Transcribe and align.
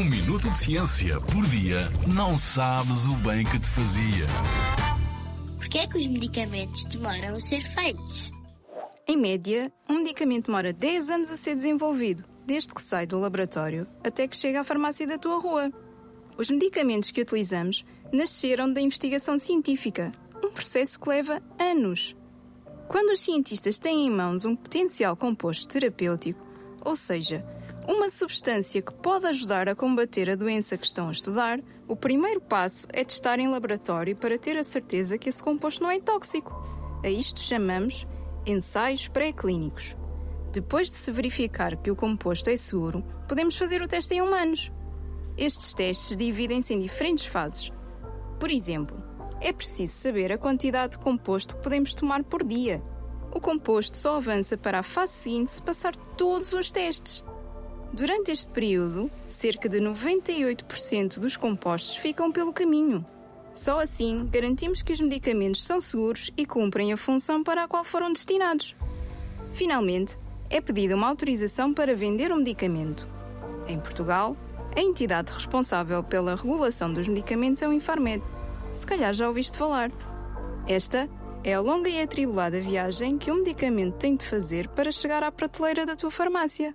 Um 0.00 0.04
minuto 0.04 0.48
de 0.48 0.56
ciência 0.56 1.20
por 1.20 1.44
dia 1.44 1.80
não 2.06 2.38
sabes 2.38 3.04
o 3.04 3.14
bem 3.16 3.44
que 3.44 3.58
te 3.58 3.66
fazia. 3.66 4.26
Porquê 5.58 5.80
é 5.80 5.86
que 5.86 5.98
os 5.98 6.06
medicamentos 6.06 6.84
demoram 6.84 7.34
a 7.34 7.38
ser 7.38 7.60
feitos? 7.60 8.32
Em 9.06 9.18
média, 9.18 9.70
um 9.86 9.98
medicamento 9.98 10.46
demora 10.46 10.72
10 10.72 11.10
anos 11.10 11.30
a 11.30 11.36
ser 11.36 11.54
desenvolvido, 11.54 12.24
desde 12.46 12.72
que 12.72 12.82
sai 12.82 13.06
do 13.06 13.18
laboratório 13.18 13.86
até 14.02 14.26
que 14.26 14.34
chega 14.34 14.62
à 14.62 14.64
farmácia 14.64 15.06
da 15.06 15.18
tua 15.18 15.38
rua. 15.38 15.70
Os 16.38 16.48
medicamentos 16.48 17.10
que 17.10 17.20
utilizamos 17.20 17.84
nasceram 18.10 18.72
da 18.72 18.80
investigação 18.80 19.38
científica, 19.38 20.12
um 20.42 20.50
processo 20.50 20.98
que 20.98 21.10
leva 21.10 21.42
anos. 21.58 22.16
Quando 22.88 23.10
os 23.10 23.20
cientistas 23.20 23.78
têm 23.78 24.06
em 24.06 24.10
mãos 24.10 24.46
um 24.46 24.56
potencial 24.56 25.14
composto 25.14 25.68
terapêutico, 25.68 26.40
ou 26.82 26.96
seja, 26.96 27.44
uma 27.86 28.08
substância 28.08 28.82
que 28.82 28.92
pode 28.92 29.26
ajudar 29.26 29.68
a 29.68 29.74
combater 29.74 30.30
a 30.30 30.34
doença 30.34 30.76
que 30.76 30.86
estão 30.86 31.08
a 31.08 31.12
estudar, 31.12 31.60
o 31.88 31.96
primeiro 31.96 32.40
passo 32.40 32.86
é 32.92 33.04
testar 33.04 33.38
em 33.38 33.48
laboratório 33.48 34.14
para 34.14 34.38
ter 34.38 34.56
a 34.56 34.62
certeza 34.62 35.18
que 35.18 35.28
esse 35.28 35.42
composto 35.42 35.82
não 35.82 35.90
é 35.90 35.98
tóxico. 35.98 36.52
A 37.02 37.08
isto 37.08 37.40
chamamos 37.40 38.06
ensaios 38.46 39.08
pré-clínicos. 39.08 39.96
Depois 40.52 40.88
de 40.88 40.96
se 40.96 41.12
verificar 41.12 41.76
que 41.76 41.90
o 41.90 41.96
composto 41.96 42.50
é 42.50 42.56
seguro, 42.56 43.04
podemos 43.28 43.56
fazer 43.56 43.82
o 43.82 43.88
teste 43.88 44.14
em 44.14 44.22
humanos. 44.22 44.70
Estes 45.36 45.72
testes 45.72 46.16
dividem-se 46.16 46.74
em 46.74 46.80
diferentes 46.80 47.24
fases. 47.24 47.72
Por 48.38 48.50
exemplo, 48.50 49.02
é 49.40 49.52
preciso 49.52 49.94
saber 49.94 50.32
a 50.32 50.38
quantidade 50.38 50.92
de 50.92 50.98
composto 50.98 51.56
que 51.56 51.62
podemos 51.62 51.94
tomar 51.94 52.22
por 52.24 52.44
dia. 52.44 52.82
O 53.32 53.40
composto 53.40 53.96
só 53.96 54.16
avança 54.16 54.56
para 54.56 54.80
a 54.80 54.82
fase 54.82 55.12
seguinte 55.12 55.52
se 55.52 55.62
passar 55.62 55.96
todos 55.96 56.52
os 56.52 56.70
testes. 56.70 57.24
Durante 57.92 58.30
este 58.30 58.48
período, 58.52 59.10
cerca 59.28 59.68
de 59.68 59.78
98% 59.80 61.18
dos 61.18 61.36
compostos 61.36 61.96
ficam 61.96 62.30
pelo 62.30 62.52
caminho. 62.52 63.04
Só 63.52 63.80
assim 63.80 64.28
garantimos 64.30 64.80
que 64.80 64.92
os 64.92 65.00
medicamentos 65.00 65.64
são 65.64 65.80
seguros 65.80 66.30
e 66.36 66.46
cumprem 66.46 66.92
a 66.92 66.96
função 66.96 67.42
para 67.42 67.64
a 67.64 67.68
qual 67.68 67.84
foram 67.84 68.12
destinados. 68.12 68.76
Finalmente, 69.52 70.16
é 70.48 70.60
pedida 70.60 70.94
uma 70.94 71.08
autorização 71.08 71.74
para 71.74 71.94
vender 71.94 72.30
o 72.30 72.36
um 72.36 72.38
medicamento. 72.38 73.06
Em 73.66 73.78
Portugal, 73.78 74.36
a 74.76 74.80
entidade 74.80 75.32
responsável 75.32 76.02
pela 76.02 76.36
regulação 76.36 76.92
dos 76.92 77.08
medicamentos 77.08 77.60
é 77.60 77.68
o 77.68 77.72
Infarmed. 77.72 78.22
Se 78.72 78.86
calhar 78.86 79.12
já 79.12 79.26
ouviste 79.26 79.58
falar. 79.58 79.90
Esta 80.66 81.08
é 81.42 81.54
a 81.54 81.60
longa 81.60 81.88
e 81.88 82.00
atribulada 82.00 82.60
viagem 82.60 83.18
que 83.18 83.32
um 83.32 83.36
medicamento 83.36 83.96
tem 83.96 84.14
de 84.14 84.24
fazer 84.24 84.68
para 84.68 84.92
chegar 84.92 85.24
à 85.24 85.32
prateleira 85.32 85.84
da 85.84 85.96
tua 85.96 86.10
farmácia. 86.10 86.74